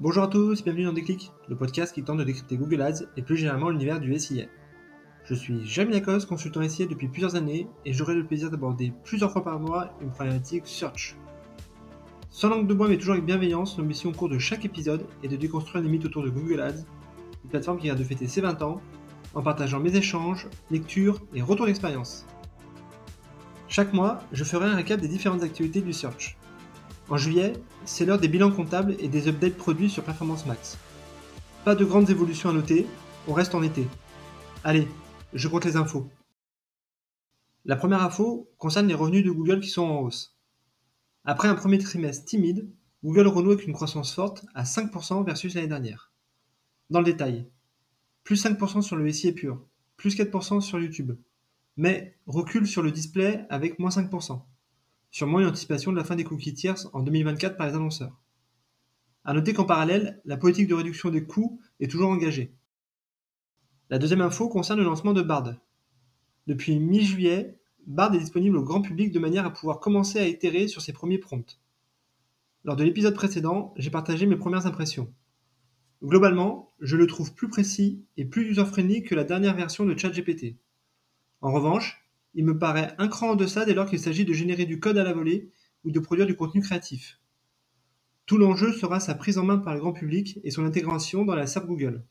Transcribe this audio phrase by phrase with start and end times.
[0.00, 3.22] Bonjour à tous, bienvenue dans Déclic, le podcast qui tente de décrypter Google Ads et
[3.22, 4.46] plus généralement l'univers du SIA.
[5.24, 9.30] Je suis Jérémy Lacoste, consultant SIA depuis plusieurs années et j'aurai le plaisir d'aborder plusieurs
[9.30, 11.14] fois par mois une problématique search.
[12.28, 15.06] Sans langue de bois mais toujours avec bienveillance, nos missions au cours de chaque épisode
[15.22, 16.84] est de déconstruire les mythes autour de Google Ads,
[17.44, 18.80] une plateforme qui vient de fêter ses 20 ans,
[19.32, 22.26] en partageant mes échanges, lectures et retours d'expérience.
[23.68, 26.36] Chaque mois, je ferai un récap des différentes activités du search.
[27.10, 27.52] En juillet,
[27.84, 30.78] c'est l'heure des bilans comptables et des updates produits sur Performance Max.
[31.62, 32.86] Pas de grandes évolutions à noter,
[33.28, 33.86] on reste en été.
[34.64, 34.88] Allez,
[35.34, 36.08] je compte les infos.
[37.66, 40.34] La première info concerne les revenus de Google qui sont en hausse.
[41.26, 42.70] Après un premier trimestre timide,
[43.04, 46.10] Google renoue avec une croissance forte à 5% versus l'année dernière.
[46.88, 47.46] Dans le détail,
[48.22, 49.62] plus 5% sur le SIA pur,
[49.98, 51.12] plus 4% sur YouTube,
[51.76, 54.40] mais recule sur le display avec moins 5%
[55.14, 58.20] sûrement une anticipation de la fin des cookies tierces en 2024 par les annonceurs.
[59.24, 62.52] A noter qu'en parallèle, la politique de réduction des coûts est toujours engagée.
[63.90, 65.54] La deuxième info concerne le lancement de Bard.
[66.48, 70.66] Depuis mi-juillet, Bard est disponible au grand public de manière à pouvoir commencer à itérer
[70.66, 71.60] sur ses premiers prompts.
[72.64, 75.14] Lors de l'épisode précédent, j'ai partagé mes premières impressions.
[76.02, 80.56] Globalement, je le trouve plus précis et plus user-friendly que la dernière version de ChatGPT.
[81.40, 82.03] En revanche,
[82.34, 84.98] il me paraît un cran en deçà dès lors qu'il s'agit de générer du code
[84.98, 85.50] à la volée
[85.84, 87.20] ou de produire du contenu créatif.
[88.26, 91.34] Tout l'enjeu sera sa prise en main par le grand public et son intégration dans
[91.34, 92.04] la SAP Google.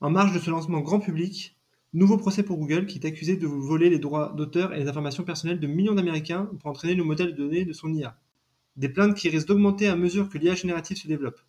[0.00, 1.56] En marge de ce lancement grand public,
[1.94, 5.24] nouveau procès pour Google qui est accusé de voler les droits d'auteur et les informations
[5.24, 8.18] personnelles de millions d'Américains pour entraîner le modèle de données de son IA.
[8.76, 11.40] Des plaintes qui risquent d'augmenter à mesure que l'IA générative se développe.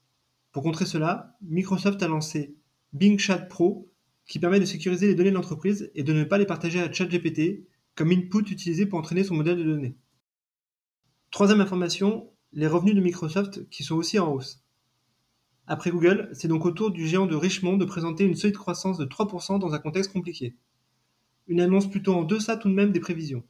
[0.53, 2.55] Pour contrer cela, Microsoft a lancé
[2.93, 3.91] Bing Chat Pro,
[4.27, 6.91] qui permet de sécuriser les données de l'entreprise et de ne pas les partager à
[6.91, 9.95] ChatGPT comme input utilisé pour entraîner son modèle de données.
[11.31, 14.63] Troisième information, les revenus de Microsoft qui sont aussi en hausse.
[15.65, 18.97] Après Google, c'est donc au tour du géant de Richmond de présenter une solide croissance
[18.97, 20.55] de 3% dans un contexte compliqué.
[21.47, 23.43] Une annonce plutôt en deçà tout de même des prévisions.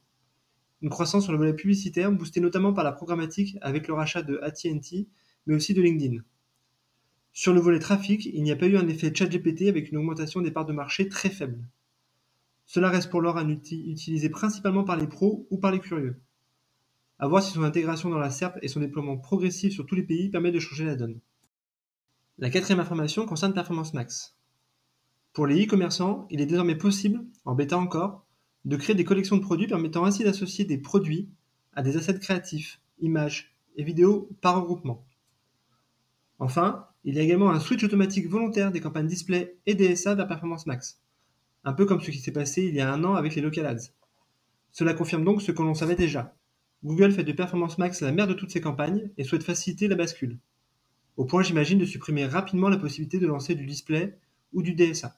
[0.81, 4.39] Une croissance sur le volet publicitaire boostée notamment par la programmatique avec le rachat de
[4.41, 5.07] AT&T,
[5.45, 6.21] mais aussi de LinkedIn.
[7.37, 10.41] Sur le volet trafic, il n'y a pas eu un effet ChatGPT avec une augmentation
[10.41, 11.63] des parts de marché très faible.
[12.65, 16.19] Cela reste pour l'heure un outil utilisé principalement par les pros ou par les curieux.
[17.19, 20.01] À voir si son intégration dans la SERP et son déploiement progressif sur tous les
[20.01, 21.19] pays permet de changer la donne.
[22.39, 24.35] La quatrième information concerne Performance Max.
[25.31, 28.25] Pour les e-commerçants, il est désormais possible, en bêta encore,
[28.65, 31.29] de créer des collections de produits permettant ainsi d'associer des produits
[31.75, 35.05] à des assets créatifs, images et vidéos par regroupement.
[36.39, 40.27] Enfin, il y a également un switch automatique volontaire des campagnes display et DSA vers
[40.27, 40.99] Performance Max.
[41.63, 43.65] Un peu comme ce qui s'est passé il y a un an avec les local
[43.65, 43.93] ads.
[44.73, 46.35] Cela confirme donc ce que l'on savait déjà.
[46.83, 49.95] Google fait de Performance Max la mère de toutes ses campagnes et souhaite faciliter la
[49.95, 50.37] bascule.
[51.15, 54.19] Au point, j'imagine, de supprimer rapidement la possibilité de lancer du display
[54.51, 55.17] ou du DSA.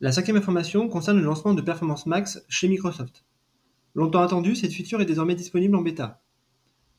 [0.00, 3.24] La cinquième information concerne le lancement de Performance Max chez Microsoft.
[3.94, 6.20] Longtemps attendu, cette feature est désormais disponible en bêta.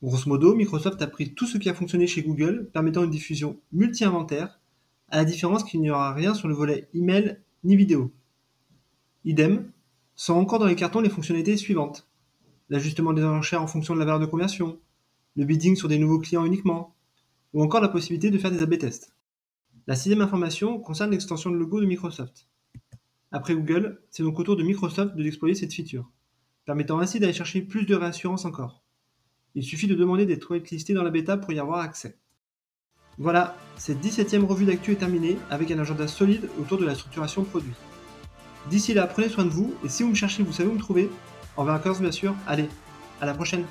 [0.00, 3.60] Grosso modo, Microsoft a pris tout ce qui a fonctionné chez Google, permettant une diffusion
[3.72, 4.60] multi-inventaire,
[5.08, 8.12] à la différence qu'il n'y aura rien sur le volet email ni vidéo.
[9.24, 9.72] Idem,
[10.14, 12.08] sont encore dans les cartons les fonctionnalités suivantes.
[12.68, 14.78] L'ajustement des enchères en fonction de la valeur de conversion,
[15.36, 16.94] le bidding sur des nouveaux clients uniquement,
[17.52, 19.14] ou encore la possibilité de faire des A-B tests.
[19.86, 22.48] La sixième information concerne l'extension de logo de Microsoft.
[23.32, 26.10] Après Google, c'est donc au tour de Microsoft de d'exploiter cette feature,
[26.66, 28.84] permettant ainsi d'aller chercher plus de réassurance encore.
[29.58, 32.16] Il suffit de demander d'être whitelisté dans la bêta pour y avoir accès.
[33.18, 37.42] Voilà, cette 17ème revue d'actu est terminée avec un agenda solide autour de la structuration
[37.42, 37.72] produit.
[38.70, 40.78] D'ici là, prenez soin de vous et si vous me cherchez, vous savez où me
[40.78, 41.10] trouver.
[41.56, 42.36] En vacances bien sûr.
[42.46, 42.68] Allez,
[43.20, 43.64] à la prochaine